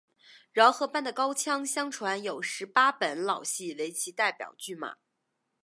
[0.51, 4.95] 饶河班的高腔相传有十八本老戏为其代表剧码。